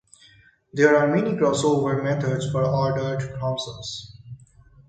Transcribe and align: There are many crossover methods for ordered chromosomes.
There 0.73 0.97
are 0.97 1.07
many 1.15 1.33
crossover 1.37 2.03
methods 2.03 2.49
for 2.51 2.65
ordered 2.65 3.19
chromosomes. 3.37 4.17